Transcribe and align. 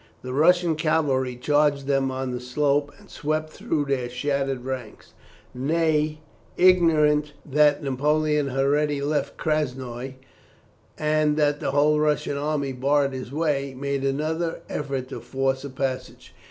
The 0.23 0.33
Russian 0.33 0.75
cavalry 0.75 1.35
charged 1.35 1.85
them 1.85 2.09
on 2.09 2.31
the 2.31 2.39
slope, 2.39 2.91
and 2.97 3.07
swept 3.07 3.51
through 3.51 3.85
their 3.85 4.09
shattered 4.09 4.65
ranks. 4.65 5.13
Ney, 5.53 6.21
ignorant 6.57 7.33
that 7.45 7.83
Napoleon 7.83 8.47
had 8.47 8.61
already 8.61 8.99
left 8.99 9.37
Krasnoi, 9.37 10.15
and 10.97 11.37
that 11.37 11.59
the 11.59 11.69
whole 11.69 11.99
Russian 11.99 12.35
army 12.35 12.71
barred 12.71 13.13
his 13.13 13.31
way, 13.31 13.75
made 13.75 14.03
another 14.03 14.61
effort 14.69 15.09
to 15.09 15.19
force 15.21 15.63
a 15.63 15.69
passage. 15.69 16.33